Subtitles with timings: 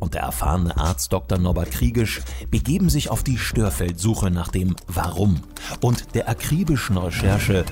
[0.00, 1.38] und der erfahrene Arzt Dr.
[1.38, 5.40] Norbert Kriegisch begeben sich auf die Störfeldsuche nach dem Warum
[5.80, 7.64] und der akribischen Recherche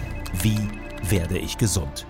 [0.42, 0.60] Wie
[1.02, 2.06] werde ich gesund?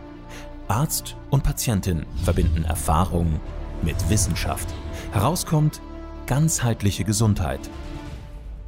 [0.66, 3.40] Arzt und Patientin verbinden Erfahrung
[3.82, 4.68] mit Wissenschaft.
[5.12, 5.80] Herauskommt
[6.26, 7.70] ganzheitliche Gesundheit,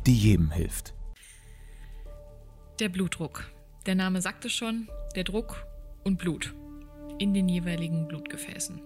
[0.06, 0.94] die jedem hilft.
[2.78, 3.50] Der Blutdruck.
[3.84, 5.66] Der Name sagt es schon, der Druck
[6.04, 6.54] und Blut
[7.18, 8.80] in den jeweiligen Blutgefäßen.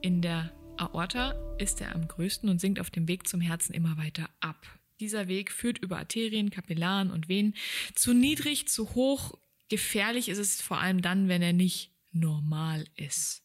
[0.00, 3.96] In der Aorta ist er am größten und sinkt auf dem Weg zum Herzen immer
[3.96, 4.66] weiter ab.
[5.00, 7.54] Dieser Weg führt über Arterien, Kapillaren und Venen.
[7.94, 13.44] Zu niedrig, zu hoch, gefährlich ist es vor allem dann, wenn er nicht normal ist.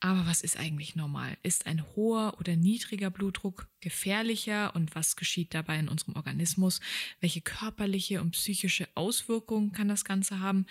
[0.00, 1.36] Aber was ist eigentlich normal?
[1.42, 6.80] Ist ein hoher oder niedriger Blutdruck gefährlicher und was geschieht dabei in unserem Organismus?
[7.20, 10.64] Welche körperliche und psychische Auswirkungen kann das Ganze haben?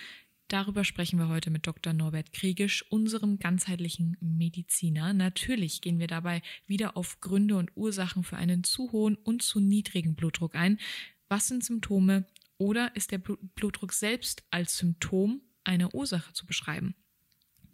[0.50, 1.94] Darüber sprechen wir heute mit Dr.
[1.94, 5.14] Norbert Kriegisch, unserem ganzheitlichen Mediziner.
[5.14, 9.60] Natürlich gehen wir dabei wieder auf Gründe und Ursachen für einen zu hohen und zu
[9.60, 10.80] niedrigen Blutdruck ein.
[11.28, 12.26] Was sind Symptome
[12.58, 16.96] oder ist der Blutdruck selbst als Symptom einer Ursache zu beschreiben?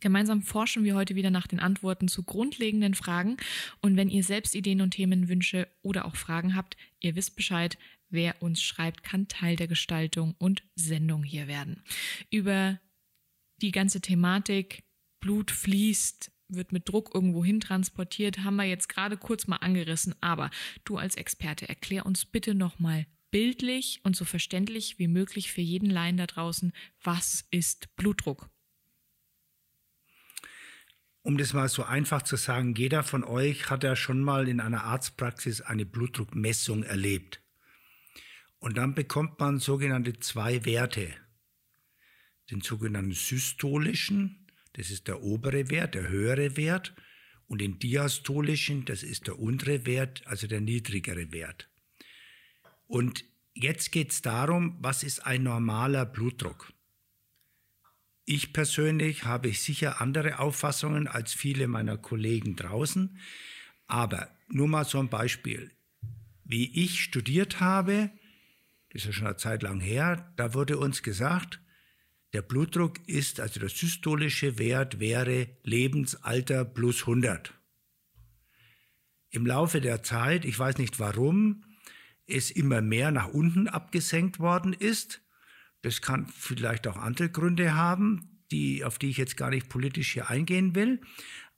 [0.01, 3.37] Gemeinsam forschen wir heute wieder nach den Antworten zu grundlegenden Fragen.
[3.81, 7.77] Und wenn ihr selbst Ideen und Themenwünsche oder auch Fragen habt, ihr wisst Bescheid,
[8.09, 11.83] wer uns schreibt, kann Teil der Gestaltung und Sendung hier werden.
[12.29, 12.79] Über
[13.61, 14.83] die ganze Thematik,
[15.19, 20.15] Blut fließt, wird mit Druck irgendwo hin transportiert, haben wir jetzt gerade kurz mal angerissen.
[20.21, 20.51] Aber
[20.83, 25.89] du als Experte, erklär uns bitte nochmal bildlich und so verständlich wie möglich für jeden
[25.89, 26.71] Laien da draußen,
[27.03, 28.49] was ist Blutdruck?
[31.21, 34.59] Um das mal so einfach zu sagen, jeder von euch hat ja schon mal in
[34.59, 37.41] einer Arztpraxis eine Blutdruckmessung erlebt.
[38.59, 41.13] Und dann bekommt man sogenannte zwei Werte.
[42.49, 46.95] Den sogenannten systolischen, das ist der obere Wert, der höhere Wert,
[47.47, 51.69] und den diastolischen, das ist der untere Wert, also der niedrigere Wert.
[52.87, 53.23] Und
[53.53, 56.73] jetzt geht es darum, was ist ein normaler Blutdruck?
[58.27, 63.19] Ich persönlich habe sicher andere Auffassungen als viele meiner Kollegen draußen.
[63.85, 65.71] Aber nur mal so ein Beispiel.
[66.43, 68.09] Wie ich studiert habe,
[68.95, 71.61] ist ja schon eine Zeit lang her, da wurde uns gesagt,
[72.33, 77.53] der Blutdruck ist, also der systolische Wert wäre Lebensalter plus 100.
[79.29, 81.63] Im Laufe der Zeit, ich weiß nicht warum,
[82.27, 85.21] es immer mehr nach unten abgesenkt worden ist
[85.85, 90.13] das kann vielleicht auch andere Gründe haben, die, auf die ich jetzt gar nicht politisch
[90.13, 90.99] hier eingehen will.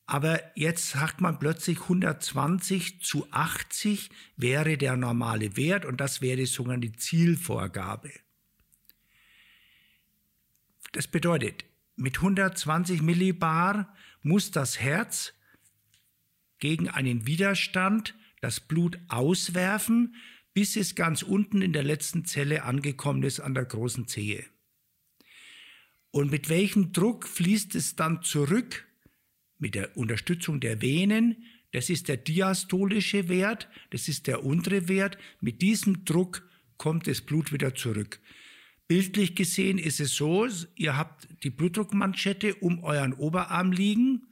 [0.08, 6.46] Aber jetzt sagt man plötzlich 120 zu 80 wäre der normale Wert und das wäre
[6.46, 8.12] sogar die Zielvorgabe.
[10.94, 11.66] Das bedeutet,
[11.98, 15.34] mit 120 Millibar muss das Herz
[16.60, 20.16] gegen einen Widerstand das Blut auswerfen,
[20.54, 24.46] bis es ganz unten in der letzten Zelle angekommen ist an der großen Zehe.
[26.12, 28.87] Und mit welchem Druck fließt es dann zurück?
[29.60, 31.44] Mit der Unterstützung der Venen.
[31.72, 35.18] Das ist der diastolische Wert, das ist der untere Wert.
[35.42, 36.48] Mit diesem Druck
[36.78, 38.20] kommt das Blut wieder zurück.
[38.88, 44.28] Bildlich gesehen ist es so, ihr habt die Blutdruckmanschette um euren Oberarm liegen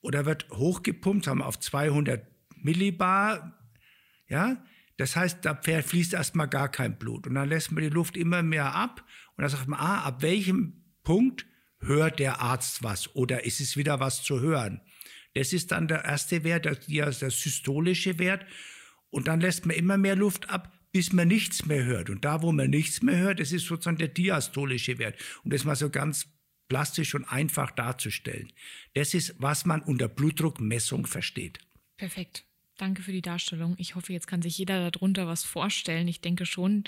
[0.00, 2.24] oder wird hochgepumpt, haben auf 200
[2.62, 3.58] Millibar,
[4.28, 4.64] ja,
[4.96, 7.26] das heißt, da fließt erstmal gar kein Blut.
[7.26, 9.04] Und dann lässt man die Luft immer mehr ab.
[9.36, 11.46] Und dann sagt man, ah, ab welchem Punkt
[11.86, 14.80] hört der Arzt was oder ist es wieder was zu hören?
[15.34, 18.46] Das ist dann der erste Wert, der, der systolische Wert.
[19.10, 22.08] Und dann lässt man immer mehr Luft ab, bis man nichts mehr hört.
[22.08, 25.16] Und da, wo man nichts mehr hört, das ist sozusagen der diastolische Wert.
[25.42, 26.26] Um das mal so ganz
[26.68, 28.52] plastisch und einfach darzustellen.
[28.94, 31.58] Das ist, was man unter Blutdruckmessung versteht.
[31.96, 32.44] Perfekt.
[32.76, 33.76] Danke für die Darstellung.
[33.78, 36.08] Ich hoffe, jetzt kann sich jeder darunter was vorstellen.
[36.08, 36.84] Ich denke schon.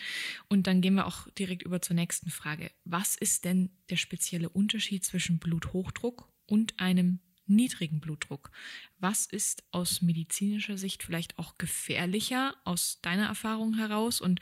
[0.48, 2.72] Und dann gehen wir auch direkt über zur nächsten Frage.
[2.84, 8.50] Was ist denn der spezielle Unterschied zwischen Bluthochdruck und einem niedrigen Blutdruck?
[8.98, 14.20] Was ist aus medizinischer Sicht vielleicht auch gefährlicher aus deiner Erfahrung heraus?
[14.20, 14.40] Und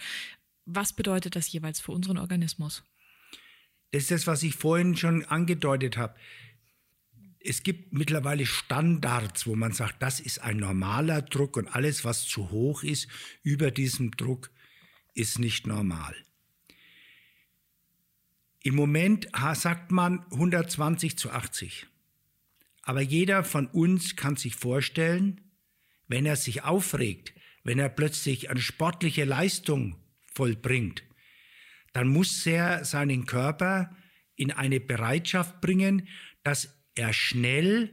[0.65, 2.85] was bedeutet das jeweils für unseren Organismus?
[3.91, 6.17] Das ist das, was ich vorhin schon angedeutet habe
[7.45, 12.27] es gibt mittlerweile Standards, wo man sagt, das ist ein normaler Druck und alles, was
[12.27, 13.07] zu hoch ist
[13.43, 14.51] über diesem Druck,
[15.13, 16.17] ist nicht normal.
[18.63, 21.87] Im Moment sagt man 120 zu 80.
[22.83, 25.43] Aber jeder von uns kann sich vorstellen,
[26.09, 29.97] wenn er sich aufregt, wenn er plötzlich eine sportliche Leistung
[30.35, 31.05] vollbringt,
[31.93, 33.95] dann muss er seinen Körper
[34.35, 36.09] in eine Bereitschaft bringen,
[36.43, 37.93] dass er schnell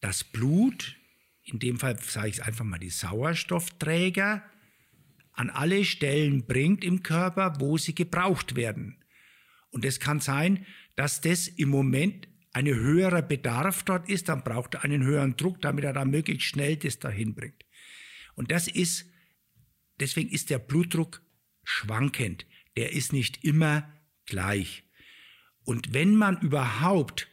[0.00, 0.96] das Blut,
[1.44, 4.42] in dem Fall sage ich es einfach mal die Sauerstoffträger,
[5.32, 9.02] an alle Stellen bringt im Körper, wo sie gebraucht werden.
[9.70, 14.74] Und es kann sein, dass das im Moment ein höherer Bedarf dort ist, dann braucht
[14.74, 17.64] er einen höheren Druck, damit er da möglichst schnell das dahin bringt.
[18.36, 19.06] Und das ist,
[19.98, 21.20] deswegen ist der Blutdruck
[21.64, 22.46] schwankend.
[22.76, 23.92] Der ist nicht immer
[24.26, 24.84] gleich.
[25.64, 27.28] Und wenn man überhaupt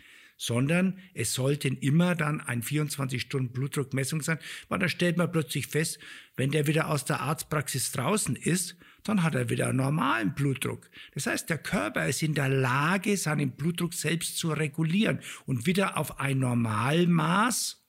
[0.41, 4.39] sondern es sollten immer dann ein 24-Stunden-Blutdruckmessung sein,
[4.69, 5.99] weil da stellt man plötzlich fest,
[6.35, 10.89] wenn der wieder aus der Arztpraxis draußen ist, dann hat er wieder einen normalen Blutdruck.
[11.13, 15.95] Das heißt, der Körper ist in der Lage, seinen Blutdruck selbst zu regulieren und wieder
[15.95, 17.85] auf ein Normalmaß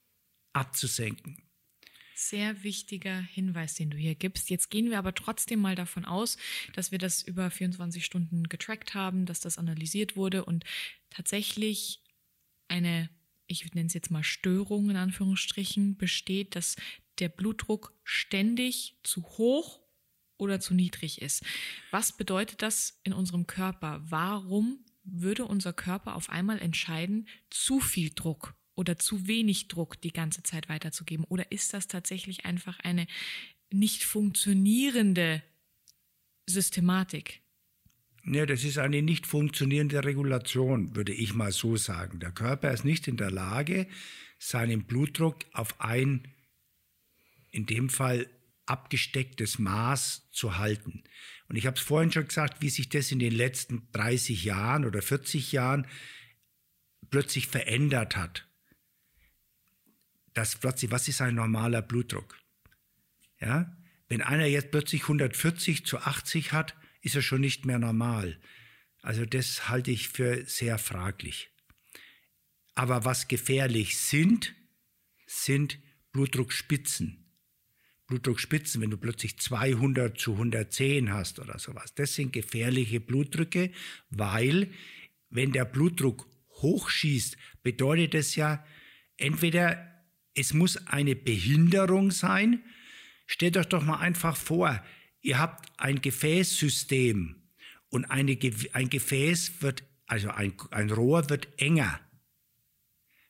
[0.52, 1.38] abzusenken.
[2.28, 4.48] Sehr wichtiger Hinweis, den du hier gibst.
[4.48, 6.38] Jetzt gehen wir aber trotzdem mal davon aus,
[6.72, 10.64] dass wir das über 24 Stunden getrackt haben, dass das analysiert wurde und
[11.10, 12.00] tatsächlich
[12.68, 13.10] eine,
[13.48, 16.76] ich nenne es jetzt mal Störung in Anführungsstrichen, besteht, dass
[17.18, 19.80] der Blutdruck ständig zu hoch
[20.38, 21.44] oder zu niedrig ist.
[21.90, 24.00] Was bedeutet das in unserem Körper?
[24.04, 30.12] Warum würde unser Körper auf einmal entscheiden, zu viel Druck oder zu wenig Druck die
[30.12, 31.24] ganze Zeit weiterzugeben?
[31.28, 33.06] Oder ist das tatsächlich einfach eine
[33.70, 35.42] nicht funktionierende
[36.46, 37.40] Systematik?
[38.24, 42.20] Ja, das ist eine nicht funktionierende Regulation, würde ich mal so sagen.
[42.20, 43.88] Der Körper ist nicht in der Lage,
[44.38, 46.28] seinen Blutdruck auf ein,
[47.50, 48.28] in dem Fall
[48.66, 51.02] abgestecktes Maß zu halten.
[51.48, 54.84] Und ich habe es vorhin schon gesagt, wie sich das in den letzten 30 Jahren
[54.84, 55.86] oder 40 Jahren
[57.10, 58.46] plötzlich verändert hat.
[60.34, 62.38] Das plötzlich, was ist ein normaler Blutdruck?
[63.40, 63.76] Ja?
[64.08, 68.38] Wenn einer jetzt plötzlich 140 zu 80 hat, ist er schon nicht mehr normal.
[69.02, 71.50] Also das halte ich für sehr fraglich.
[72.74, 74.54] Aber was gefährlich sind,
[75.26, 75.78] sind
[76.12, 77.18] Blutdruckspitzen.
[78.06, 81.94] Blutdruckspitzen, wenn du plötzlich 200 zu 110 hast oder sowas.
[81.94, 83.72] Das sind gefährliche Blutdrücke,
[84.10, 84.70] weil
[85.30, 86.28] wenn der Blutdruck
[86.60, 88.64] hochschießt, bedeutet es ja,
[89.16, 89.91] entweder
[90.34, 92.62] es muss eine Behinderung sein.
[93.26, 94.82] Stellt euch doch mal einfach vor,
[95.22, 97.36] Ihr habt ein Gefäßsystem
[97.88, 98.36] und eine,
[98.72, 102.00] ein Gefäß wird, also ein, ein Rohr wird enger.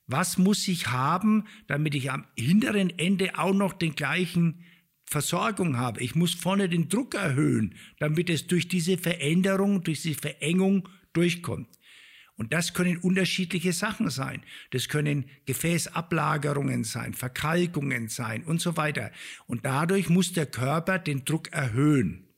[0.06, 4.64] Was muss ich haben, damit ich am hinteren Ende auch noch den gleichen
[5.04, 6.00] Versorgung habe?
[6.00, 11.68] Ich muss vorne den Druck erhöhen, damit es durch diese Veränderung, durch diese Verengung durchkommt.
[12.36, 14.42] Und das können unterschiedliche Sachen sein.
[14.70, 19.12] Das können Gefäßablagerungen sein, Verkalkungen sein und so weiter.
[19.46, 22.28] Und dadurch muss der Körper den Druck erhöhen.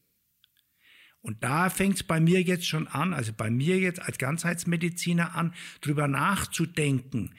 [1.24, 5.34] Und da fängt es bei mir jetzt schon an, also bei mir jetzt als Ganzheitsmediziner
[5.34, 7.34] an, drüber nachzudenken.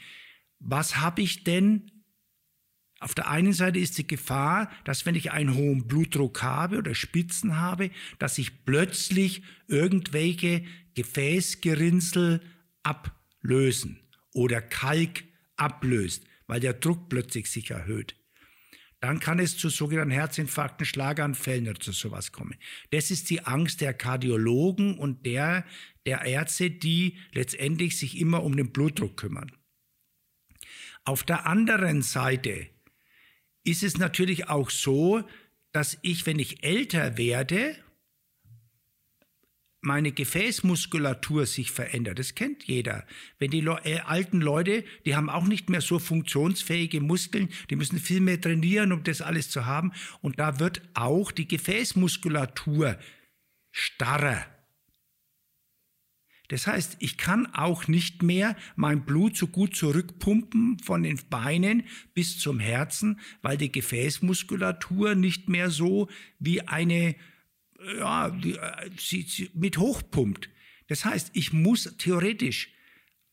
[0.60, 1.92] Was habe ich denn?
[3.00, 6.96] Auf der einen Seite ist die Gefahr, dass wenn ich einen hohen Blutdruck habe oder
[6.96, 12.42] Spitzen habe, dass ich plötzlich irgendwelche Gefäßgerinnsel
[12.84, 14.00] ablösen
[14.34, 15.24] oder Kalk
[15.56, 18.16] ablöst, weil der Druck plötzlich sich erhöht.
[19.02, 22.56] Dann kann es zu sogenannten Herzinfarkten, Schlaganfällen oder zu sowas kommen.
[22.90, 25.66] Das ist die Angst der Kardiologen und der,
[26.06, 29.52] der Ärzte, die letztendlich sich immer um den Blutdruck kümmern.
[31.04, 32.68] Auf der anderen Seite
[33.64, 35.24] ist es natürlich auch so,
[35.72, 37.76] dass ich, wenn ich älter werde,
[39.86, 42.20] meine Gefäßmuskulatur sich verändert.
[42.20, 43.06] Das kennt jeder.
[43.40, 47.76] Wenn die Le äh, alten Leute, die haben auch nicht mehr so funktionsfähige Muskeln, die
[47.76, 49.92] müssen viel mehr trainieren, um das alles zu haben.
[50.22, 52.98] Und da wird auch die Gefäßmuskulatur
[53.72, 54.46] starrer.
[56.50, 61.84] Das heißt, ich kann auch nicht mehr mein Blut so gut zurückpumpen von den Beinen
[62.14, 66.08] bis zum Herzen, weil die Gefäßmuskulatur nicht mehr so
[66.40, 67.16] wie eine
[67.98, 70.50] ja, die, äh, sie, sie mit hochpumpt.
[70.88, 72.70] Das heißt, ich muss theoretisch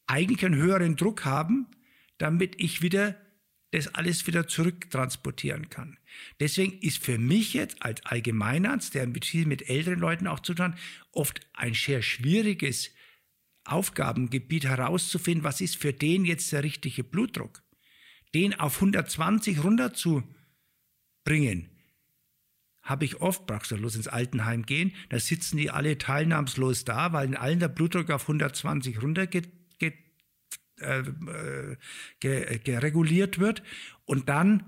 [0.06, 1.66] eigentlich einen höheren Druck haben,
[2.18, 3.16] damit ich wieder
[3.72, 5.98] das alles wieder zurücktransportieren kann.
[6.40, 10.66] Deswegen ist für mich jetzt als Allgemeinarzt, der viel mit älteren Leuten auch zu tun
[10.66, 10.78] hat,
[11.10, 12.90] oft ein sehr schwieriges
[13.64, 17.62] Aufgabengebiet herauszufinden, was ist für den jetzt der richtige Blutdruck.
[18.34, 21.70] Den auf 120 runterzubringen,
[22.82, 27.36] habe ich oft praxislos ins Altenheim gehen, da sitzen die alle teilnahmslos da, weil in
[27.36, 29.42] allen der Blutdruck auf 120 runter ge,
[29.78, 29.92] ge,
[30.78, 31.02] äh,
[32.20, 33.62] ge, gereguliert wird
[34.04, 34.64] und dann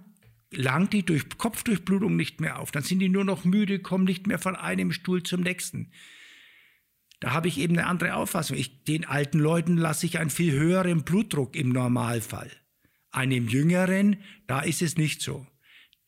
[0.56, 2.71] langt die durch Kopfdurchblutung nicht mehr auf.
[2.71, 5.90] Dann sind die nur noch müde, kommen nicht mehr von einem Stuhl zum nächsten.
[7.21, 8.56] Da habe ich eben eine andere Auffassung.
[8.56, 12.50] Ich, den alten Leuten lasse ich einen viel höheren Blutdruck im Normalfall.
[13.11, 15.47] Einem jüngeren, da ist es nicht so.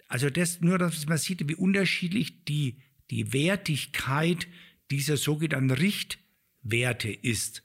[0.09, 2.79] Also das nur, dass man sieht, wie unterschiedlich die,
[3.11, 4.47] die Wertigkeit
[4.91, 7.65] dieser sogenannten Richtwerte ist.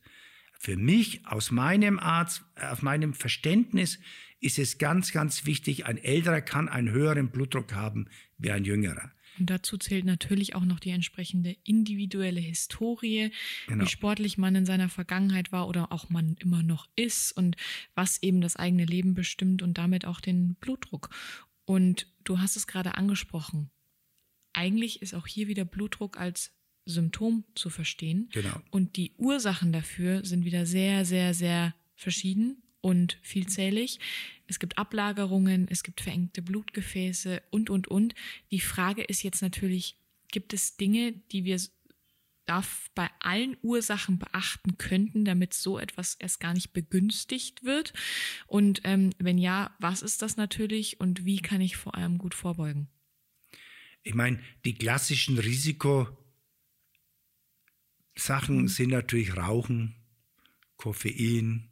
[0.59, 3.99] Für mich, aus meinem Arzt, aus meinem Verständnis,
[4.39, 8.07] ist es ganz, ganz wichtig, ein Älterer kann einen höheren Blutdruck haben
[8.37, 9.11] wie ein Jüngerer.
[9.39, 13.31] Und dazu zählt natürlich auch noch die entsprechende individuelle Historie,
[13.67, 13.85] genau.
[13.85, 17.55] wie sportlich man in seiner Vergangenheit war oder auch man immer noch ist und
[17.95, 21.09] was eben das eigene Leben bestimmt und damit auch den Blutdruck.
[21.65, 23.69] Und du hast es gerade angesprochen.
[24.53, 26.51] Eigentlich ist auch hier wieder Blutdruck als
[26.85, 28.29] Symptom zu verstehen.
[28.31, 28.61] Genau.
[28.71, 33.99] Und die Ursachen dafür sind wieder sehr, sehr, sehr verschieden und vielzählig.
[34.47, 38.15] Es gibt Ablagerungen, es gibt verengte Blutgefäße und, und, und.
[38.49, 39.97] Die Frage ist jetzt natürlich,
[40.29, 41.59] gibt es Dinge, die wir
[42.51, 47.93] darf bei allen Ursachen beachten könnten, damit so etwas erst gar nicht begünstigt wird?
[48.45, 52.33] Und ähm, wenn ja, was ist das natürlich und wie kann ich vor allem gut
[52.33, 52.89] vorbeugen?
[54.03, 56.13] Ich meine, die klassischen Risikosachen
[58.49, 58.67] mhm.
[58.67, 59.95] sind natürlich Rauchen,
[60.75, 61.71] Koffein,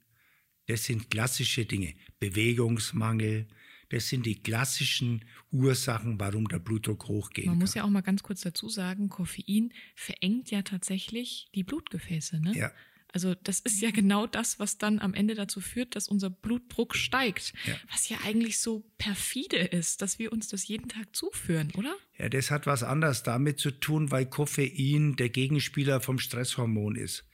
[0.68, 1.94] das sind klassische Dinge.
[2.20, 3.48] Bewegungsmangel,
[3.90, 7.46] das sind die klassischen Ursachen, warum der Blutdruck hochgeht.
[7.46, 7.60] Man kann.
[7.60, 12.40] muss ja auch mal ganz kurz dazu sagen, Koffein verengt ja tatsächlich die Blutgefäße.
[12.40, 12.56] Ne?
[12.56, 12.72] Ja.
[13.12, 16.96] Also das ist ja genau das, was dann am Ende dazu führt, dass unser Blutdruck
[16.96, 17.54] steigt.
[17.66, 17.76] Ja.
[17.92, 21.96] Was ja eigentlich so perfide ist, dass wir uns das jeden Tag zuführen, oder?
[22.20, 27.26] Ja, das hat was anderes damit zu tun, weil Koffein der Gegenspieler vom Stresshormon ist.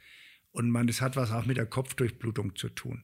[0.51, 3.03] Und man, das hat was auch mit der Kopfdurchblutung zu tun.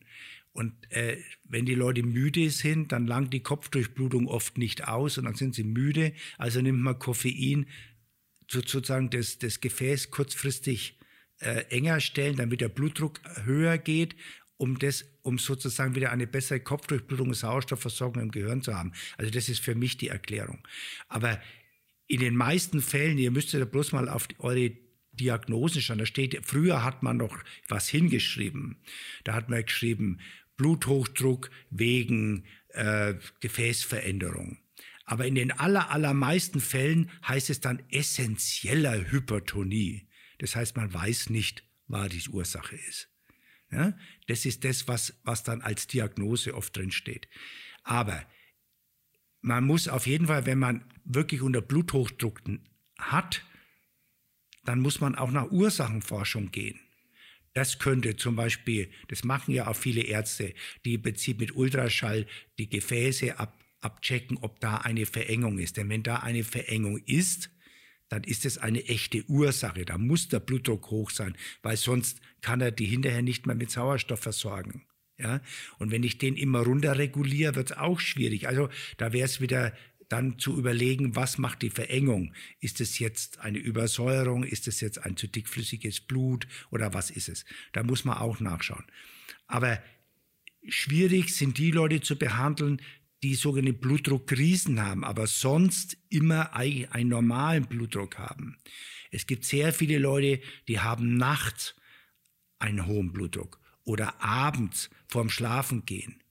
[0.54, 5.26] Und äh, wenn die Leute müde sind, dann langt die Kopfdurchblutung oft nicht aus und
[5.26, 6.14] dann sind sie müde.
[6.38, 7.68] Also nimmt man Koffein,
[8.50, 11.00] sozusagen das, das Gefäß kurzfristig
[11.40, 14.16] äh, enger stellen, damit der Blutdruck höher geht,
[14.58, 18.92] um das, um sozusagen wieder eine bessere Kopfdurchblutung Sauerstoffversorgung im Gehirn zu haben.
[19.18, 20.68] Also das ist für mich die Erklärung.
[21.08, 21.42] Aber
[22.08, 24.72] in den meisten Fällen, ihr müsst ja bloß mal auf eure
[25.14, 25.98] Diagnosen schauen.
[25.98, 28.78] Da steht, früher hat man noch was hingeschrieben.
[29.24, 30.20] Da hat man geschrieben,
[30.62, 34.60] Bluthochdruck wegen äh, Gefäßveränderung.
[35.06, 40.08] Aber in den aller, allermeisten Fällen heißt es dann essentieller Hypertonie.
[40.38, 43.10] Das heißt, man weiß nicht, was die Ursache ist.
[43.72, 43.98] Ja?
[44.28, 47.28] Das ist das, was, was dann als Diagnose oft drin steht.
[47.82, 48.24] Aber
[49.42, 52.40] man muss auf jeden Fall, wenn man wirklich unter Bluthochdruck
[53.00, 53.44] hat,
[54.64, 56.80] dann muss man auch nach Ursachenforschung gehen.
[57.54, 60.54] Das könnte zum Beispiel, das machen ja auch viele Ärzte,
[60.86, 61.04] die im
[61.38, 62.26] mit Ultraschall
[62.58, 65.78] die Gefäße ab, abchecken, ob da eine Verengung ist.
[65.78, 67.50] Denn wenn da eine Verengung ist,
[68.08, 69.86] dann ist es eine echte Ursache.
[69.86, 73.72] Da muss der Blutdruck hoch sein, weil sonst kann er die hinterher nicht mehr mit
[73.72, 74.86] Sauerstoff versorgen.
[75.18, 75.42] Ja?
[75.78, 78.48] Und wenn ich den immer runter reguliere, wird es auch schwierig.
[78.48, 79.74] Also da wäre es wieder
[80.12, 82.34] dann zu überlegen, was macht die Verengung?
[82.60, 84.44] Ist es jetzt eine Übersäuerung?
[84.44, 86.48] Ist es jetzt ein zu dickflüssiges Blut?
[86.70, 87.46] Oder was ist es?
[87.72, 88.86] Da muss man auch nachschauen.
[89.48, 89.82] Aber
[90.68, 92.82] schwierig sind die Leute zu behandeln,
[93.24, 98.58] die sogenannte Blutdruckkrisen haben, aber sonst immer einen normalen Blutdruck haben.
[99.12, 101.76] Es gibt sehr viele Leute, die haben nachts
[102.60, 106.24] einen hohen Blutdruck oder abends vorm Schlafengehen.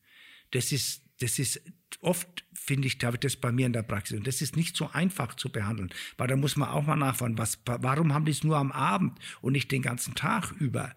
[0.51, 1.61] Das ist das ist
[2.03, 4.19] oft, finde ich, habe ich das bei mir in der Praxis.
[4.19, 7.39] Und das ist nicht so einfach zu behandeln, weil da muss man auch mal nachfragen,
[7.39, 10.95] was, warum haben die es nur am Abend und nicht den ganzen Tag über?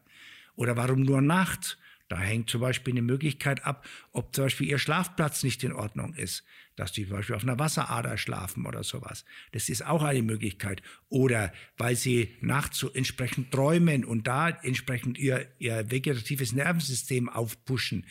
[0.56, 1.78] Oder warum nur nachts?
[2.14, 6.14] Da hängt zum Beispiel eine Möglichkeit ab, ob zum Beispiel ihr Schlafplatz nicht in Ordnung
[6.14, 6.44] ist,
[6.76, 9.26] dass die zum Beispiel auf einer Wasserader schlafen oder sowas.
[9.52, 10.84] Das ist auch eine Möglichkeit.
[11.10, 18.06] Oder weil sie nachts so entsprechend träumen und da entsprechend ihr, ihr vegetatives Nervensystem aufpushen.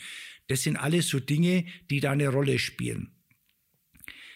[0.47, 3.15] Das sind alles so Dinge, die da eine Rolle spielen.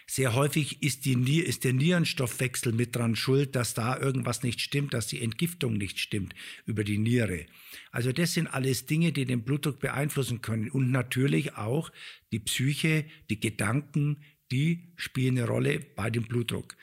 [0.10, 4.94] Sehr häufig ist, die, ist der Nierenstoffwechsel mit dran schuld, dass da irgendwas nicht stimmt,
[4.94, 6.34] dass die Entgiftung nicht stimmt
[6.66, 7.46] über die Niere.
[7.92, 10.72] Also das sind alles Dinge, die den Blutdruck beeinflussen können.
[10.72, 11.92] Und natürlich auch
[12.32, 16.78] die Psyche, die Gedanken, die spielen eine Rolle bei dem Blutdruck.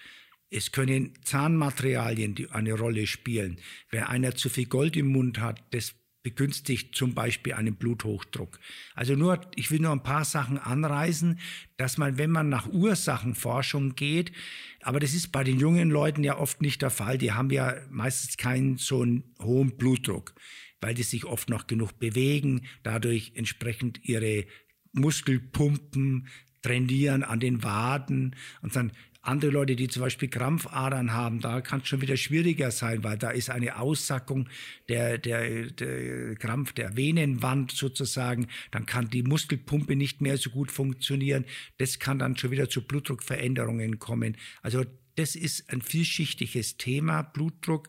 [0.51, 3.59] Es können Zahnmaterialien eine Rolle spielen.
[3.91, 8.59] Wenn einer zu viel Gold im Mund hat, das begünstigt zum Beispiel einen Bluthochdruck.
[8.95, 11.39] Also nur, ich will nur ein paar Sachen anreißen,
[11.77, 14.33] dass man, wenn man nach Ursachenforschung geht,
[14.81, 17.77] aber das ist bei den jungen Leuten ja oft nicht der Fall, die haben ja
[17.91, 20.35] meistens keinen so einen hohen Blutdruck,
[20.81, 24.47] weil die sich oft noch genug bewegen, dadurch entsprechend ihre
[24.93, 26.29] Muskelpumpen
[26.63, 28.93] trainieren an den Waden und dann
[29.27, 33.17] andere Leute, die zum Beispiel Krampfadern haben, da kann es schon wieder schwieriger sein, weil
[33.17, 34.49] da ist eine Aussackung
[34.89, 38.49] der, der, der Krampf der Venenwand sozusagen.
[38.71, 41.45] Dann kann die Muskelpumpe nicht mehr so gut funktionieren.
[41.79, 44.37] Das kann dann schon wieder zu Blutdruckveränderungen kommen.
[44.63, 44.85] Also
[45.17, 47.89] das ist ein vielschichtiges Thema, Blutdruck.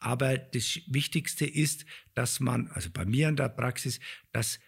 [0.00, 4.00] Aber das Wichtigste ist, dass man, also bei mir in der Praxis,
[4.32, 4.58] dass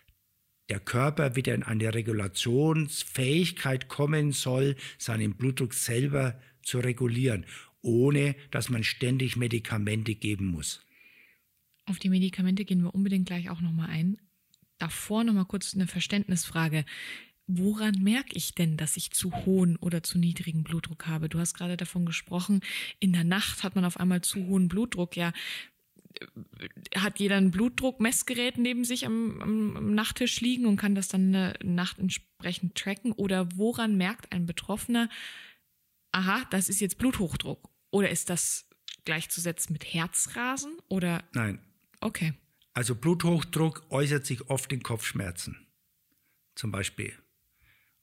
[0.68, 7.46] der Körper wieder in eine Regulationsfähigkeit kommen soll, seinen Blutdruck selber zu regulieren,
[7.82, 10.84] ohne dass man ständig Medikamente geben muss.
[11.84, 14.18] Auf die Medikamente gehen wir unbedingt gleich auch nochmal ein.
[14.78, 16.84] Davor nochmal kurz eine Verständnisfrage.
[17.46, 21.28] Woran merke ich denn, dass ich zu hohen oder zu niedrigen Blutdruck habe?
[21.28, 22.60] Du hast gerade davon gesprochen,
[22.98, 25.16] in der Nacht hat man auf einmal zu hohen Blutdruck.
[25.16, 25.32] Ja,
[26.94, 31.34] hat jeder ein Blutdruckmessgerät neben sich am, am, am, Nachttisch liegen und kann das dann
[31.34, 33.12] eine Nacht entsprechend tracken?
[33.12, 35.08] Oder woran merkt ein Betroffener,
[36.12, 37.68] aha, das ist jetzt Bluthochdruck?
[37.90, 38.68] Oder ist das
[39.04, 40.76] gleichzusetzen mit Herzrasen?
[40.88, 41.24] Oder?
[41.32, 41.60] Nein.
[42.00, 42.34] Okay.
[42.72, 45.66] Also Bluthochdruck äußert sich oft in Kopfschmerzen,
[46.54, 47.14] zum Beispiel.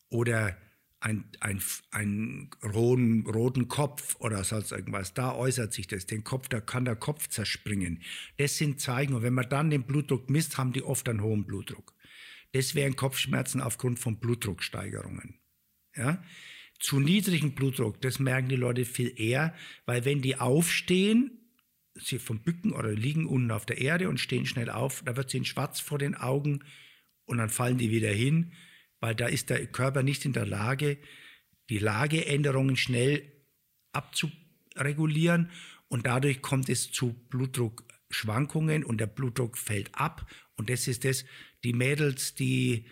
[0.10, 0.58] Oder
[1.04, 1.62] ein, ein,
[1.92, 6.06] einen roten, roten Kopf oder sonst irgendwas, da äußert sich das.
[6.06, 8.02] Den Kopf, da kann der Kopf zerspringen.
[8.38, 9.14] Das sind Zeichen.
[9.14, 11.94] Und wenn man dann den Blutdruck misst, haben die oft einen hohen Blutdruck.
[12.54, 15.40] Das wären Kopfschmerzen aufgrund von Blutdrucksteigerungen.
[15.94, 16.24] Ja?
[16.80, 19.54] Zu niedrigen Blutdruck, das merken die Leute viel eher,
[19.86, 21.32] weil wenn die aufstehen,
[21.96, 25.34] sie vom Bücken oder liegen unten auf der Erde und stehen schnell auf, da wird
[25.34, 26.64] ihnen schwarz vor den Augen
[27.26, 28.54] und dann fallen die wieder hin
[29.04, 30.98] weil da ist der Körper nicht in der Lage,
[31.70, 33.34] die Lageänderungen schnell
[33.92, 35.52] abzuregulieren
[35.90, 40.26] und dadurch kommt es zu Blutdruckschwankungen und der Blutdruck fällt ab.
[40.56, 41.26] Und das ist das,
[41.66, 42.86] die Mädels, die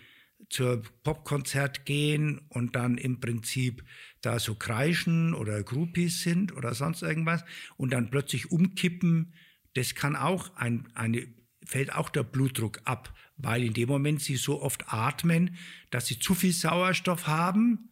[0.50, 3.82] zur Popkonzert gehen und dann im Prinzip
[4.20, 7.42] da so kreischen oder Groupies sind oder sonst irgendwas
[7.78, 9.32] und dann plötzlich umkippen,
[9.72, 11.26] das kann auch ein, eine
[11.64, 15.56] fällt auch der Blutdruck ab, weil in dem Moment sie so oft atmen,
[15.90, 17.90] dass sie zu viel Sauerstoff haben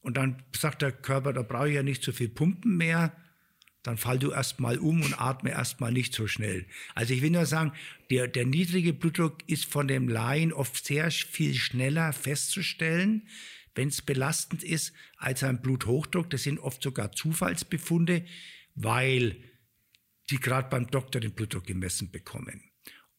[0.00, 3.14] und dann sagt der Körper, da brauche ich ja nicht so viel Pumpen mehr,
[3.82, 6.66] dann fall du erstmal um und atme erstmal nicht so schnell.
[6.94, 7.72] Also ich will nur sagen,
[8.10, 13.26] der, der niedrige Blutdruck ist von dem Laien oft sehr viel schneller festzustellen,
[13.74, 16.28] wenn es belastend ist, als ein Bluthochdruck.
[16.28, 18.26] Das sind oft sogar Zufallsbefunde,
[18.74, 19.36] weil
[20.28, 22.69] die gerade beim Doktor den Blutdruck gemessen bekommen.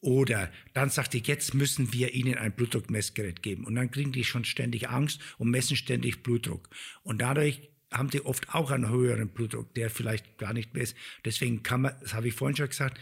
[0.01, 3.65] Oder dann sagt die, jetzt müssen wir ihnen ein Blutdruckmessgerät geben.
[3.65, 6.69] Und dann kriegen die schon ständig Angst und messen ständig Blutdruck.
[7.03, 10.95] Und dadurch haben die oft auch einen höheren Blutdruck, der vielleicht gar nicht mehr ist.
[11.23, 12.99] Deswegen kann man, das habe ich vorhin schon gesagt,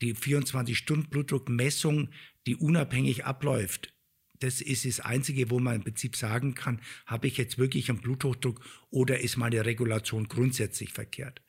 [0.00, 2.08] die 24-Stunden-Blutdruckmessung,
[2.46, 3.92] die unabhängig abläuft,
[4.40, 8.00] das ist das Einzige, wo man im Prinzip sagen kann, habe ich jetzt wirklich einen
[8.00, 11.42] Bluthochdruck oder ist meine Regulation grundsätzlich verkehrt.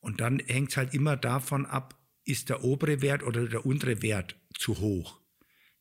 [0.00, 4.02] Und dann hängt es halt immer davon ab, ist der obere Wert oder der untere
[4.02, 5.20] Wert zu hoch.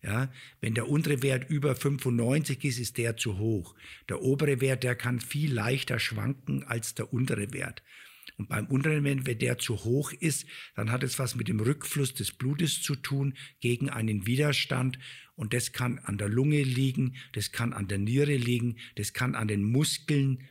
[0.02, 0.30] Ja,
[0.60, 3.74] wenn der untere Wert über 95 ist, ist der zu hoch.
[4.10, 7.84] Der obere Wert, der kann viel leichter schwanken als der untere Wert.
[8.38, 11.60] Und beim unteren Wert, wenn der zu hoch ist, dann hat es was mit dem
[11.60, 15.00] Rückfluss des Blutes zu tun gegen einen Widerstand.
[15.36, 19.36] Und das kann an der Lunge liegen, das kann an der Niere liegen, das kann
[19.36, 20.44] an den Muskeln,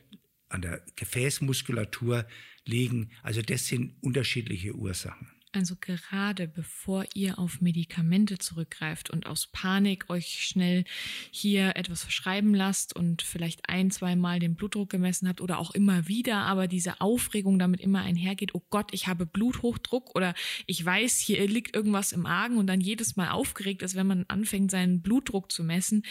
[0.49, 2.25] an der Gefäßmuskulatur
[2.65, 3.11] liegen.
[3.21, 5.32] Also das sind unterschiedliche Ursachen.
[5.55, 10.83] Also gerade bevor ihr auf Medikamente zurückgreift und aus Panik euch schnell
[11.29, 15.69] hier etwas verschreiben lasst und vielleicht ein, zwei Mal den Blutdruck gemessen habt oder auch
[15.69, 20.33] immer wieder, aber diese Aufregung damit immer einhergeht, oh Gott, ich habe Bluthochdruck oder
[20.65, 24.25] ich weiß, hier liegt irgendwas im Argen und dann jedes Mal aufgeregt ist, wenn man
[24.29, 26.03] anfängt, seinen Blutdruck zu messen,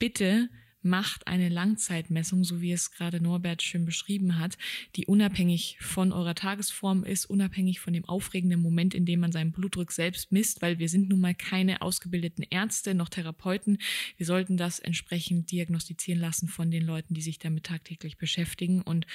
[0.00, 0.48] bitte
[0.88, 4.58] macht eine Langzeitmessung, so wie es gerade Norbert schön beschrieben hat,
[4.96, 9.52] die unabhängig von eurer Tagesform ist, unabhängig von dem aufregenden Moment, in dem man seinen
[9.52, 13.78] Blutdruck selbst misst, weil wir sind nun mal keine ausgebildeten Ärzte noch Therapeuten.
[14.16, 19.06] Wir sollten das entsprechend diagnostizieren lassen von den Leuten, die sich damit tagtäglich beschäftigen und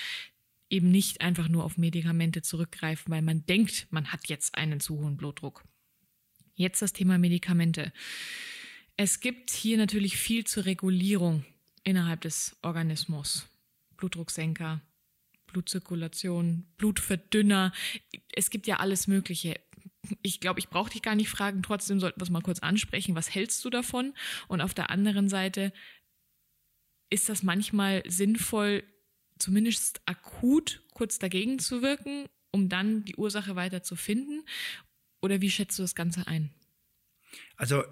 [0.69, 4.99] eben nicht einfach nur auf Medikamente zurückgreifen, weil man denkt, man hat jetzt einen zu
[4.99, 5.63] hohen Blutdruck.
[6.55, 7.91] Jetzt das Thema Medikamente.
[8.95, 11.45] Es gibt hier natürlich viel zur Regulierung
[11.83, 13.47] innerhalb des Organismus.
[13.97, 14.81] Blutdrucksenker,
[15.47, 17.73] Blutzirkulation, Blutverdünner.
[18.33, 19.59] Es gibt ja alles Mögliche.
[20.21, 21.63] Ich glaube, ich brauche dich gar nicht fragen.
[21.63, 23.15] Trotzdem sollten wir es mal kurz ansprechen.
[23.15, 24.13] Was hältst du davon?
[24.47, 25.71] Und auf der anderen Seite
[27.09, 28.83] ist das manchmal sinnvoll,
[29.37, 34.43] zumindest akut kurz dagegen zu wirken, um dann die Ursache weiter zu finden?
[35.21, 36.53] Oder wie schätzt du das Ganze ein?
[37.55, 37.83] Also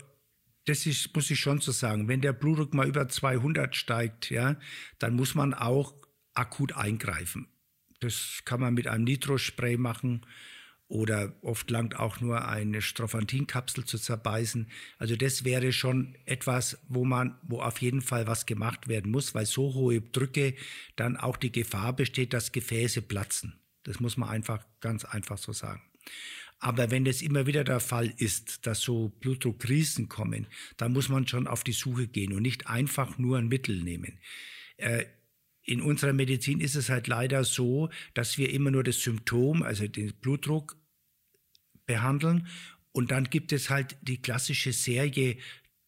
[0.66, 2.08] das ist, muss ich schon so sagen.
[2.08, 4.58] Wenn der Blutdruck mal über 200 steigt, ja,
[5.00, 5.96] dann muss man auch
[6.34, 7.48] akut eingreifen.
[8.00, 10.26] Das kann man mit einem Nitrospray machen
[10.88, 14.70] oder oft langt auch nur eine Strophantinkapsel zu zerbeißen.
[14.98, 19.34] Also das wäre schon etwas, wo man, wo auf jeden Fall was gemacht werden muss,
[19.34, 20.54] weil so hohe Drücke
[20.98, 23.62] dann auch die Gefahr besteht, dass Gefäße platzen.
[23.84, 25.82] Das muss man einfach ganz einfach so sagen.
[26.64, 30.46] Aber wenn es immer wieder der Fall ist, dass so Blutdruckkrisen kommen,
[30.78, 34.20] dann muss man schon auf die Suche gehen und nicht einfach nur ein Mittel nehmen.
[34.78, 35.06] Äh,
[35.64, 39.88] in unserer Medizin ist es halt leider so, dass wir immer nur das Symptom, also
[39.88, 40.78] den Blutdruck,
[41.88, 42.48] behandeln.
[42.92, 45.38] Und dann gibt es halt die klassische Serie,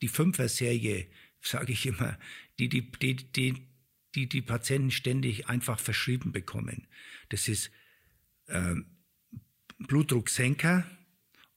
[0.01, 1.05] die Fünfer-Serie,
[1.39, 2.17] sage ich immer,
[2.57, 3.67] die die, die, die,
[4.15, 6.87] die die Patienten ständig einfach verschrieben bekommen.
[7.29, 7.69] Das ist
[8.47, 8.87] ähm,
[9.83, 10.85] Blutdrucksenker,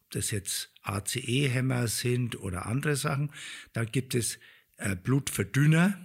[0.03, 3.31] ob das jetzt ACE-Hämmer sind oder andere Sachen.
[3.73, 4.39] Dann gibt es
[4.77, 5.99] äh, Blutverdünner,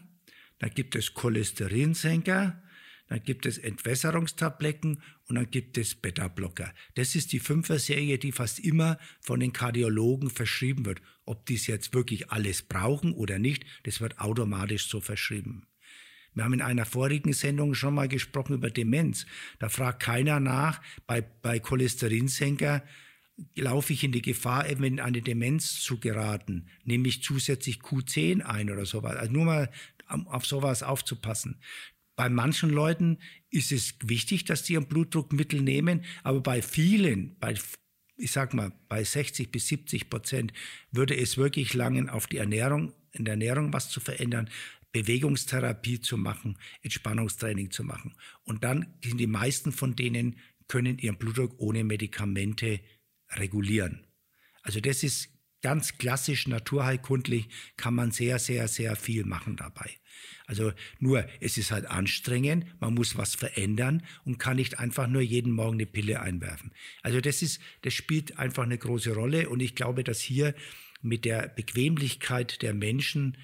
[0.60, 2.62] dann gibt es Cholesterinsenker,
[3.08, 6.74] dann gibt es Entwässerungstabletten und dann gibt es Beta-Blocker.
[6.96, 11.02] Das ist die Fünfer-Serie, die fast immer von den Kardiologen verschrieben wird.
[11.26, 15.68] Ob die es jetzt wirklich alles brauchen oder nicht, das wird automatisch so verschrieben.
[16.34, 19.26] Wir haben in einer vorigen Sendung schon mal gesprochen über Demenz.
[19.60, 22.84] Da fragt keiner nach, bei, bei Cholesterinsenker
[23.56, 26.68] laufe ich in die Gefahr, eben in eine Demenz zu geraten.
[26.84, 29.16] Nehme ich zusätzlich Q10 ein oder sowas.
[29.16, 29.72] Also nur mal
[30.08, 31.60] auf sowas aufzupassen.
[32.16, 33.18] Bei manchen Leuten
[33.50, 37.56] ist es wichtig, dass sie ein Blutdruckmittel nehmen, aber bei vielen, bei
[38.18, 40.54] ich sag mal, bei 60 bis 70 Prozent
[40.92, 44.50] würde es wirklich langen, auf die Ernährung, in der Ernährung was zu verändern.
[44.92, 48.16] Bewegungstherapie zu machen, Entspannungstraining zu machen.
[48.44, 52.80] Und dann sind die meisten von denen können ihren Blutdruck ohne Medikamente
[53.30, 54.08] regulieren.
[54.64, 55.30] Also das ist
[55.62, 59.90] ganz klassisch naturheilkundlich, kann man sehr, sehr, sehr viel machen dabei.
[60.46, 65.22] Also nur, es ist halt anstrengend, man muss was verändern und kann nicht einfach nur
[65.22, 66.72] jeden Morgen eine Pille einwerfen.
[67.02, 70.56] Also das ist, das spielt einfach eine große Rolle und ich glaube, dass hier
[71.02, 73.38] mit der Bequemlichkeit der Menschen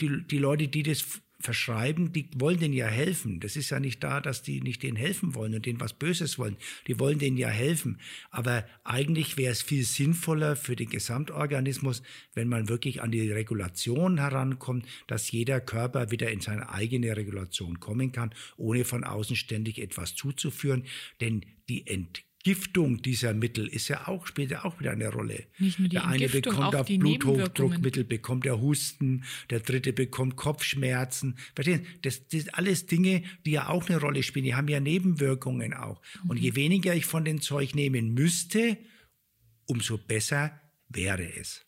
[0.00, 3.40] die, die Leute, die das verschreiben, die wollen denen ja helfen.
[3.40, 6.38] Das ist ja nicht da, dass die nicht denen helfen wollen und denen was Böses
[6.38, 6.56] wollen.
[6.86, 7.98] Die wollen denen ja helfen.
[8.30, 12.02] Aber eigentlich wäre es viel sinnvoller für den Gesamtorganismus,
[12.34, 17.80] wenn man wirklich an die Regulation herankommt, dass jeder Körper wieder in seine eigene Regulation
[17.80, 20.84] kommen kann, ohne von außen ständig etwas zuzuführen.
[21.20, 25.46] Denn die Ent Giftung dieser Mittel ist ja auch, spielt ja auch wieder eine Rolle.
[25.58, 29.92] Nicht nur die der eine Entgiftung, bekommt auch auf Bluthochdruckmittel, bekommt er Husten, der dritte
[29.92, 31.36] bekommt Kopfschmerzen.
[31.54, 31.86] Verstehen?
[32.02, 34.46] Das, das sind alles Dinge, die ja auch eine Rolle spielen.
[34.46, 36.00] Die haben ja Nebenwirkungen auch.
[36.28, 38.78] Und je weniger ich von dem Zeug nehmen müsste,
[39.66, 41.66] umso besser wäre es.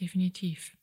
[0.00, 0.75] Definitiv.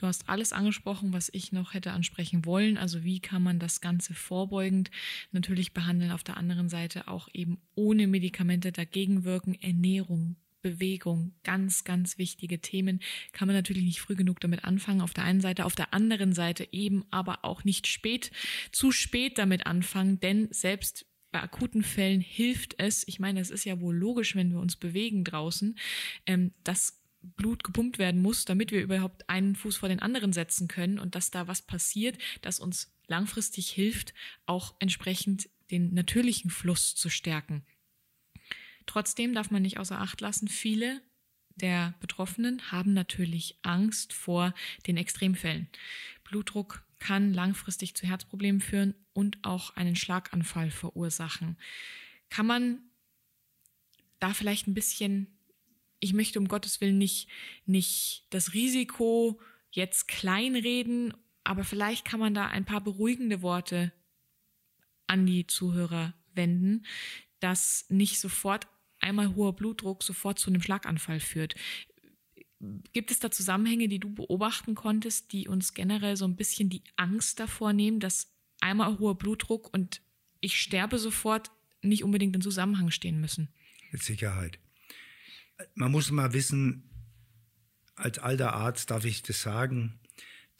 [0.00, 2.78] Du hast alles angesprochen, was ich noch hätte ansprechen wollen.
[2.78, 4.90] Also wie kann man das Ganze vorbeugend
[5.30, 6.10] natürlich behandeln?
[6.10, 9.60] Auf der anderen Seite auch eben ohne Medikamente dagegen wirken.
[9.60, 13.00] Ernährung, Bewegung, ganz, ganz wichtige Themen.
[13.32, 15.02] Kann man natürlich nicht früh genug damit anfangen.
[15.02, 18.30] Auf der einen Seite, auf der anderen Seite eben aber auch nicht spät,
[18.72, 23.64] zu spät damit anfangen, denn selbst bei akuten Fällen hilft es, ich meine, es ist
[23.64, 25.76] ja wohl logisch, wenn wir uns bewegen draußen,
[26.26, 30.68] ähm, dass Blut gepumpt werden muss, damit wir überhaupt einen Fuß vor den anderen setzen
[30.68, 34.14] können und dass da was passiert, das uns langfristig hilft,
[34.46, 37.64] auch entsprechend den natürlichen Fluss zu stärken.
[38.86, 41.02] Trotzdem darf man nicht außer Acht lassen, viele
[41.56, 44.54] der Betroffenen haben natürlich Angst vor
[44.86, 45.68] den Extremfällen.
[46.24, 51.58] Blutdruck kann langfristig zu Herzproblemen führen und auch einen Schlaganfall verursachen.
[52.30, 52.78] Kann man
[54.20, 55.26] da vielleicht ein bisschen,
[56.00, 57.28] ich möchte um Gottes Willen nicht,
[57.66, 63.92] nicht das Risiko jetzt kleinreden, aber vielleicht kann man da ein paar beruhigende Worte
[65.06, 66.86] an die Zuhörer wenden,
[67.40, 68.66] dass nicht sofort
[68.98, 71.54] einmal hoher Blutdruck sofort zu einem Schlaganfall führt.
[72.92, 76.82] Gibt es da Zusammenhänge, die du beobachten konntest, die uns generell so ein bisschen die
[76.96, 80.02] Angst davor nehmen, dass einmal hoher Blutdruck und
[80.40, 81.50] ich sterbe sofort
[81.82, 83.48] nicht unbedingt in Zusammenhang stehen müssen?
[83.90, 84.58] Mit Sicherheit.
[85.74, 86.90] Man muss mal wissen,
[87.94, 90.00] als alter Arzt darf ich das sagen,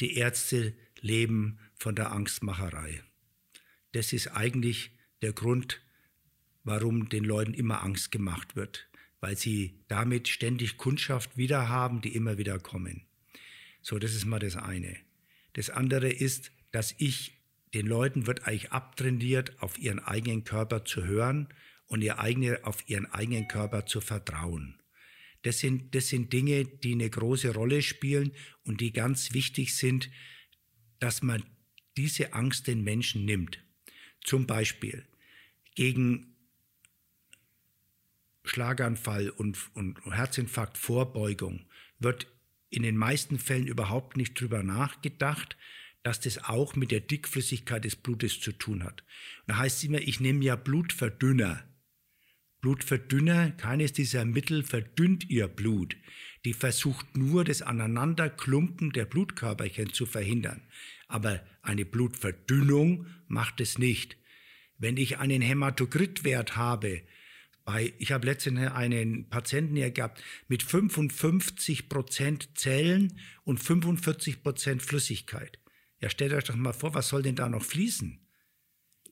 [0.00, 3.02] die Ärzte leben von der Angstmacherei.
[3.92, 5.80] Das ist eigentlich der Grund,
[6.64, 8.88] warum den Leuten immer Angst gemacht wird,
[9.20, 13.06] weil sie damit ständig Kundschaft wieder haben, die immer wieder kommen.
[13.82, 14.96] So, das ist mal das eine.
[15.54, 17.38] Das andere ist, dass ich
[17.74, 21.48] den Leuten wird eigentlich abtrainiert, auf ihren eigenen Körper zu hören
[21.86, 24.79] und ihr eigene, auf ihren eigenen Körper zu vertrauen.
[25.42, 28.32] Das sind, das sind Dinge, die eine große Rolle spielen
[28.64, 30.10] und die ganz wichtig sind,
[30.98, 31.42] dass man
[31.96, 33.58] diese Angst den Menschen nimmt.
[34.22, 35.06] Zum Beispiel
[35.74, 36.36] gegen
[38.44, 41.66] Schlaganfall und, und Herzinfarkt Vorbeugung
[41.98, 42.26] wird
[42.68, 45.56] in den meisten Fällen überhaupt nicht drüber nachgedacht,
[46.02, 49.04] dass das auch mit der Dickflüssigkeit des Blutes zu tun hat.
[49.46, 51.62] Da heißt es immer, ich nehme ja Blutverdünner.
[52.60, 55.96] Blutverdünner, keines dieser Mittel verdünnt ihr Blut.
[56.44, 60.62] Die versucht nur, das Aneinanderklumpen der Blutkörperchen zu verhindern.
[61.08, 64.16] Aber eine Blutverdünnung macht es nicht.
[64.78, 67.02] Wenn ich einen Hämatokritwert habe,
[67.64, 74.82] bei, ich habe letztens einen Patienten hier gehabt mit 55 Prozent Zellen und 45 Prozent
[74.82, 75.58] Flüssigkeit.
[76.00, 78.19] Ja, stellt euch doch mal vor, was soll denn da noch fließen?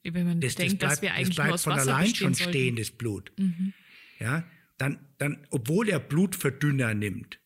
[0.03, 2.53] Wenn man das, denkt, das bleibt, dass wir eigentlich das bleibt von allein schon sollten.
[2.53, 3.33] stehendes Blut.
[3.37, 3.73] Mhm.
[4.19, 4.45] Ja,
[4.79, 7.41] dann, dann, obwohl er Blutverdünner nimmt,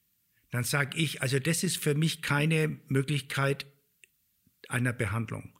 [0.50, 3.66] dann sage ich, also das ist für mich keine Möglichkeit
[4.68, 5.58] einer Behandlung.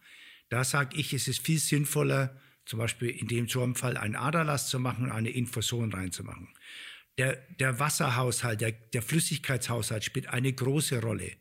[0.51, 4.17] Da sage ich, es ist viel sinnvoller, zum Beispiel in dem so einem Fall einen
[4.17, 6.49] Aderlass zu machen und eine Infusion reinzumachen.
[7.19, 11.33] Der, der Wasserhaushalt, der, der Flüssigkeitshaushalt spielt eine große Rolle.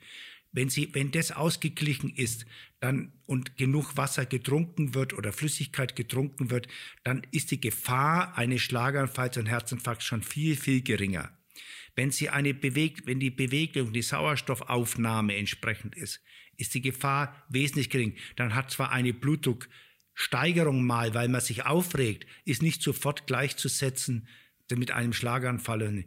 [0.51, 2.45] Wenn, sie, wenn das ausgeglichen ist
[2.79, 6.67] dann, und genug Wasser getrunken wird oder Flüssigkeit getrunken wird,
[7.03, 11.31] dann ist die Gefahr eines Schlaganfalls und Herzinfarkts schon viel, viel geringer.
[11.95, 16.21] Wenn, sie eine bewegt, wenn die Bewegung, die Sauerstoffaufnahme entsprechend ist,
[16.57, 18.15] ist die Gefahr wesentlich gering.
[18.35, 19.67] Dann hat zwar eine Blutdruck
[20.13, 24.27] Steigerung mal, weil man sich aufregt, ist nicht sofort gleichzusetzen
[24.69, 26.05] mit einem Schlaganfall.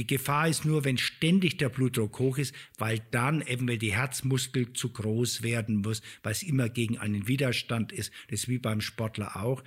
[0.00, 4.72] Die Gefahr ist nur, wenn ständig der Blutdruck hoch ist, weil dann eventuell die Herzmuskel
[4.72, 8.10] zu groß werden muss, weil es immer gegen einen Widerstand ist.
[8.30, 9.62] Das ist wie beim Sportler auch.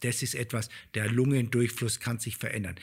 [0.00, 2.74] Das ist etwas, der Lungendurchfluss kann sich verändern.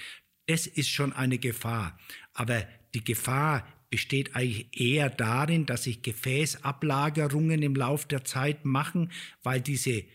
[0.46, 2.00] Das ist schon eine Gefahr.
[2.32, 9.12] Aber die Gefahr besteht eigentlich eher darin, dass sich Gefäßablagerungen im Lauf der Zeit machen,
[9.44, 10.06] weil diese,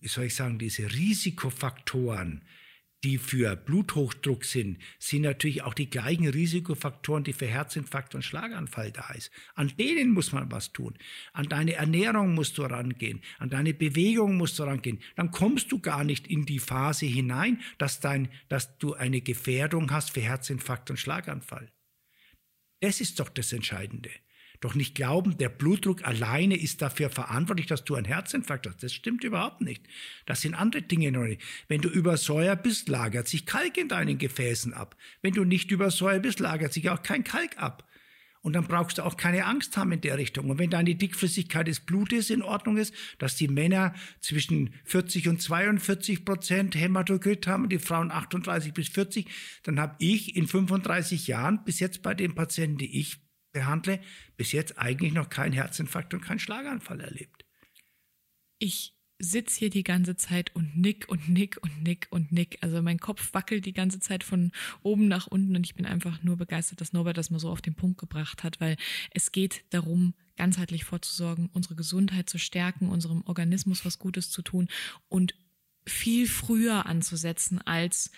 [0.00, 2.42] wie soll ich sagen, diese Risikofaktoren,
[3.04, 8.90] die für Bluthochdruck sind, sind natürlich auch die gleichen Risikofaktoren, die für Herzinfarkt und Schlaganfall
[8.90, 9.30] da ist.
[9.54, 10.98] An denen muss man was tun.
[11.32, 13.20] An deine Ernährung musst du rangehen.
[13.38, 14.98] An deine Bewegung musst du rangehen.
[15.14, 19.90] Dann kommst du gar nicht in die Phase hinein, dass, dein, dass du eine Gefährdung
[19.92, 21.70] hast für Herzinfarkt und Schlaganfall.
[22.80, 24.10] Das ist doch das Entscheidende.
[24.60, 28.82] Doch nicht glauben, der Blutdruck alleine ist dafür verantwortlich, dass du einen Herzinfarkt hast.
[28.82, 29.86] Das stimmt überhaupt nicht.
[30.26, 31.40] Das sind andere Dinge noch nicht.
[31.68, 34.96] Wenn du übersäuert bist, lagert sich Kalk in deinen Gefäßen ab.
[35.22, 37.88] Wenn du nicht übersäuert bist, lagert sich auch kein Kalk ab.
[38.40, 40.48] Und dann brauchst du auch keine Angst haben in der Richtung.
[40.48, 45.42] Und wenn deine Dickflüssigkeit des Blutes in Ordnung ist, dass die Männer zwischen 40 und
[45.42, 49.26] 42 Prozent Hämatokrit haben, die Frauen 38 bis 40,
[49.64, 53.18] dann habe ich in 35 Jahren bis jetzt bei den Patienten, die ich
[53.58, 54.00] behandle,
[54.36, 57.44] bis jetzt eigentlich noch keinen Herzinfarkt und keinen Schlaganfall erlebt.
[58.58, 62.58] Ich sitz hier die ganze Zeit und nick und nick und nick und nick.
[62.60, 66.22] Also mein Kopf wackelt die ganze Zeit von oben nach unten und ich bin einfach
[66.22, 68.76] nur begeistert, dass Norbert das mal so auf den Punkt gebracht hat, weil
[69.10, 74.68] es geht darum, ganzheitlich vorzusorgen, unsere Gesundheit zu stärken, unserem Organismus was Gutes zu tun
[75.08, 75.34] und
[75.84, 78.12] viel früher anzusetzen als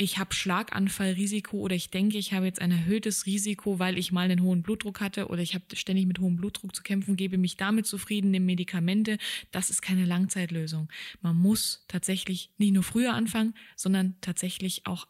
[0.00, 4.30] ich habe Schlaganfallrisiko oder ich denke, ich habe jetzt ein erhöhtes Risiko, weil ich mal
[4.30, 7.58] einen hohen Blutdruck hatte oder ich habe ständig mit hohem Blutdruck zu kämpfen, gebe mich
[7.58, 9.18] damit zufrieden, nehme Medikamente.
[9.50, 10.88] Das ist keine Langzeitlösung.
[11.20, 15.06] Man muss tatsächlich nicht nur früher anfangen, sondern tatsächlich auch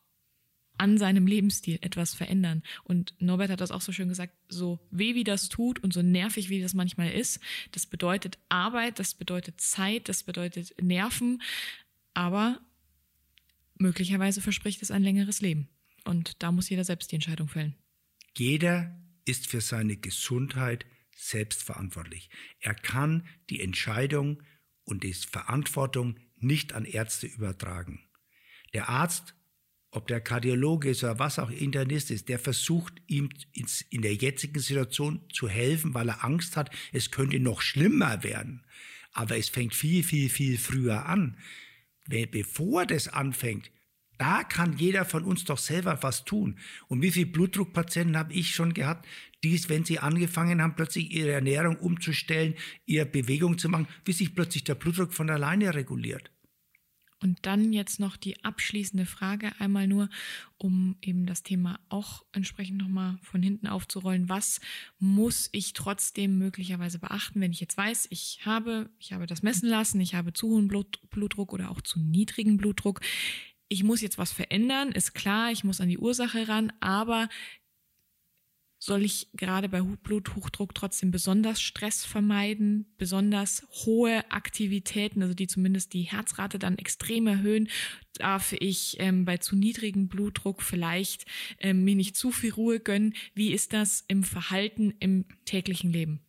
[0.76, 2.64] an seinem Lebensstil etwas verändern.
[2.82, 6.02] Und Norbert hat das auch so schön gesagt, so weh wie das tut und so
[6.02, 7.38] nervig wie das manchmal ist,
[7.70, 11.42] das bedeutet Arbeit, das bedeutet Zeit, das bedeutet Nerven,
[12.12, 12.60] aber
[13.80, 15.68] möglicherweise verspricht es ein längeres Leben.
[16.04, 17.76] Und da muss jeder selbst die Entscheidung fällen.
[18.36, 22.30] Jeder ist für seine Gesundheit selbst verantwortlich.
[22.60, 24.42] Er kann die Entscheidung
[24.84, 28.08] und die Verantwortung nicht an Ärzte übertragen.
[28.72, 29.34] Der Arzt,
[29.90, 33.28] ob der Kardiologe ist oder was auch Internist ist, der versucht ihm
[33.90, 38.64] in der jetzigen Situation zu helfen, weil er Angst hat, es könnte noch schlimmer werden.
[39.12, 41.36] Aber es fängt viel, viel, viel früher an
[42.10, 43.70] bevor das anfängt,
[44.18, 46.58] da kann jeder von uns doch selber was tun.
[46.88, 49.06] Und wie viele Blutdruckpatienten habe ich schon gehabt,
[49.42, 54.34] die, wenn sie angefangen haben, plötzlich ihre Ernährung umzustellen, ihre Bewegung zu machen, wie sich
[54.34, 56.30] plötzlich der Blutdruck von alleine reguliert.
[57.22, 60.08] Und dann jetzt noch die abschließende Frage einmal nur,
[60.56, 64.30] um eben das Thema auch entsprechend nochmal von hinten aufzurollen.
[64.30, 64.60] Was
[64.98, 69.68] muss ich trotzdem möglicherweise beachten, wenn ich jetzt weiß, ich habe, ich habe das messen
[69.68, 73.00] lassen, ich habe zu hohen Blut, Blutdruck oder auch zu niedrigen Blutdruck.
[73.68, 77.28] Ich muss jetzt was verändern, ist klar, ich muss an die Ursache ran, aber
[78.82, 85.92] soll ich gerade bei Bluthochdruck trotzdem besonders Stress vermeiden, besonders hohe Aktivitäten, also die zumindest
[85.92, 87.68] die Herzrate dann extrem erhöhen?
[88.14, 91.26] Darf ich ähm, bei zu niedrigem Blutdruck vielleicht
[91.58, 93.14] ähm, mir nicht zu viel Ruhe gönnen?
[93.34, 96.20] Wie ist das im Verhalten im täglichen Leben?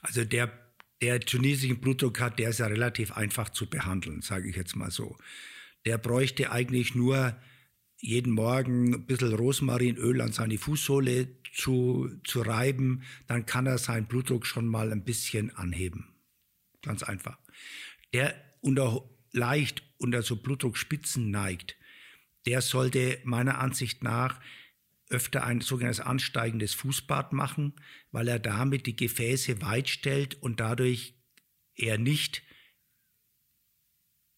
[0.00, 0.52] Also der,
[1.00, 4.74] der zu niedrigen Blutdruck hat, der ist ja relativ einfach zu behandeln, sage ich jetzt
[4.74, 5.16] mal so.
[5.84, 7.36] Der bräuchte eigentlich nur
[7.98, 14.06] jeden Morgen ein bisschen Rosmarinöl an seine Fußsohle zu, zu reiben, dann kann er seinen
[14.06, 16.14] Blutdruck schon mal ein bisschen anheben.
[16.82, 17.38] Ganz einfach.
[18.12, 21.76] Der unter, leicht unter so Blutdruckspitzen neigt,
[22.46, 24.40] der sollte meiner Ansicht nach
[25.08, 27.74] öfter ein sogenanntes ansteigendes Fußbad machen,
[28.10, 31.14] weil er damit die Gefäße weit stellt und dadurch
[31.74, 32.42] er nicht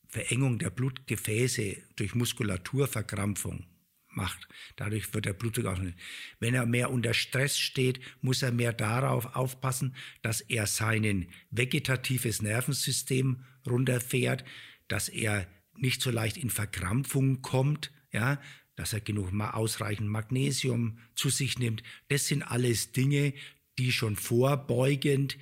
[0.09, 3.67] Verengung der Blutgefäße durch Muskulaturverkrampfung
[4.09, 4.49] macht.
[4.77, 5.99] Dadurch wird der Blutdruck auch nicht.
[6.41, 12.43] Wenn er mehr unter Stress steht, muss er mehr darauf aufpassen, dass er sein vegetatives
[12.43, 14.45] Nervensystem runterfährt,
[14.89, 18.41] dass er nicht so leicht in Verkrampfung kommt, ja,
[18.77, 21.83] dass er genug ausreichend Magnesium zu sich nimmt.
[22.09, 23.35] Das sind alles Dinge,
[23.79, 25.37] die schon vorbeugend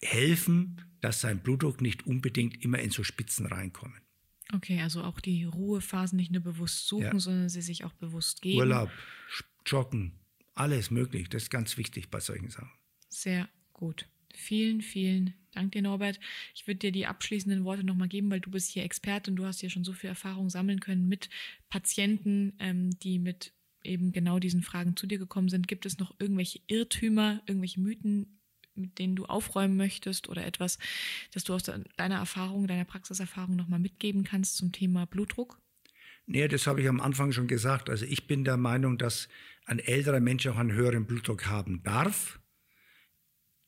[0.00, 4.00] helfen, dass sein Blutdruck nicht unbedingt immer in so Spitzen reinkommen.
[4.54, 7.18] Okay, also auch die Ruhephasen nicht nur bewusst suchen, ja.
[7.18, 8.60] sondern sie sich auch bewusst geben.
[8.60, 8.90] Urlaub,
[9.66, 10.12] Joggen,
[10.54, 11.28] alles möglich.
[11.28, 12.72] Das ist ganz wichtig bei solchen Sachen.
[13.10, 14.08] Sehr gut.
[14.34, 16.18] Vielen, vielen Dank dir, Norbert.
[16.54, 19.44] Ich würde dir die abschließenden Worte nochmal geben, weil du bist hier Experte und du
[19.44, 21.28] hast hier schon so viel Erfahrung sammeln können mit
[21.68, 25.68] Patienten, ähm, die mit eben genau diesen Fragen zu dir gekommen sind.
[25.68, 28.40] Gibt es noch irgendwelche Irrtümer, irgendwelche Mythen,
[28.76, 30.78] mit denen du aufräumen möchtest oder etwas,
[31.32, 35.58] das du aus deiner Erfahrung, deiner Praxiserfahrung nochmal mitgeben kannst zum Thema Blutdruck?
[36.26, 37.90] Nee, das habe ich am Anfang schon gesagt.
[37.90, 39.28] Also ich bin der Meinung, dass
[39.66, 42.40] ein älterer Mensch auch einen höheren Blutdruck haben darf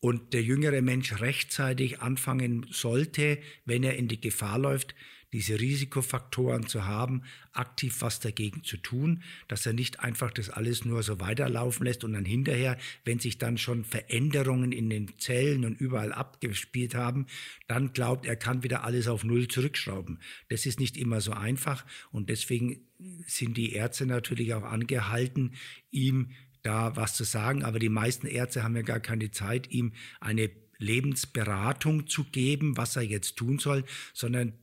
[0.01, 4.95] und der jüngere Mensch rechtzeitig anfangen sollte, wenn er in die Gefahr läuft,
[5.37, 7.20] diese Risikofaktoren zu haben,
[7.53, 12.05] aktiv was dagegen zu tun, dass er nicht einfach das alles nur so weiterlaufen lässt
[12.05, 17.27] und dann hinterher, wenn sich dann schon Veränderungen in den Zellen und überall abgespielt haben,
[17.68, 20.20] dann glaubt, er kann wieder alles auf Null zurückschrauben.
[20.49, 22.87] Das ist nicht immer so einfach und deswegen
[23.27, 25.53] sind die Ärzte natürlich auch angehalten,
[25.90, 26.31] ihm
[26.62, 27.62] da was zu sagen.
[27.62, 32.96] Aber die meisten Ärzte haben ja gar keine Zeit, ihm eine Lebensberatung zu geben, was
[32.96, 34.55] er jetzt tun soll, sondern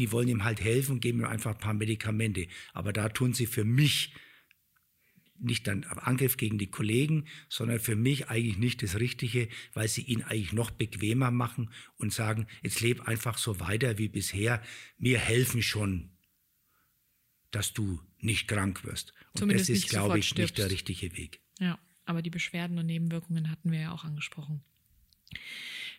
[0.00, 2.48] die wollen ihm halt helfen und geben ihm einfach ein paar Medikamente.
[2.72, 4.14] Aber da tun sie für mich
[5.38, 10.02] nicht dann Angriff gegen die Kollegen, sondern für mich eigentlich nicht das Richtige, weil sie
[10.02, 14.62] ihn eigentlich noch bequemer machen und sagen, jetzt leb einfach so weiter wie bisher.
[14.96, 16.10] Wir helfen schon,
[17.50, 19.12] dass du nicht krank wirst.
[19.32, 20.56] Und Zumindest das ist, glaube ich, stirbst.
[20.56, 21.40] nicht der richtige Weg.
[21.58, 24.62] Ja, aber die Beschwerden und Nebenwirkungen hatten wir ja auch angesprochen.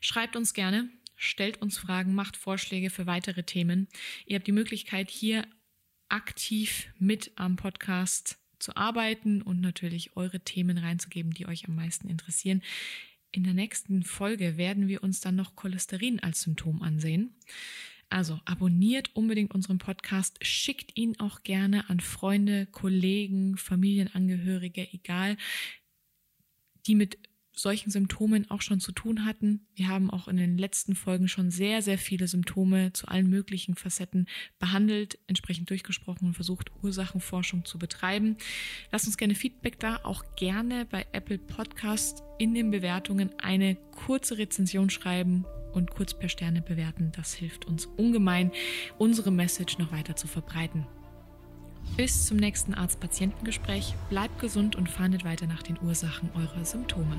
[0.02, 0.90] Schreibt uns gerne,
[1.22, 3.88] stellt uns Fragen, macht Vorschläge für weitere Themen.
[4.26, 5.46] Ihr habt die Möglichkeit, hier
[6.10, 12.10] aktiv mit am Podcast zu arbeiten und natürlich eure Themen reinzugeben, die euch am meisten
[12.10, 12.64] interessieren.
[13.32, 17.36] In der nächsten Folge werden wir uns dann noch Cholesterin als Symptom ansehen.
[18.10, 25.38] Also abonniert unbedingt unseren Podcast, schickt ihn auch gerne an Freunde, Kollegen, Familienangehörige, egal,
[26.88, 27.20] die mit
[27.54, 29.68] solchen Symptomen auch schon zu tun hatten.
[29.76, 33.76] Wir haben auch in den letzten Folgen schon sehr, sehr viele Symptome zu allen möglichen
[33.76, 34.28] Facetten
[34.60, 38.38] behandelt, entsprechend durchgesprochen und versucht, Ursachenforschung zu betreiben.
[38.92, 44.38] Lasst uns gerne Feedback da, auch gerne bei Apple Podcast in den Bewertungen eine kurze
[44.38, 47.12] Rezension schreiben und kurz per Sterne bewerten.
[47.16, 48.52] Das hilft uns ungemein,
[48.98, 50.86] unsere Message noch weiter zu verbreiten.
[51.98, 53.96] Bis zum nächsten Arzt-Patientengespräch.
[54.10, 57.18] Bleibt gesund und fahndet weiter nach den Ursachen eurer Symptome.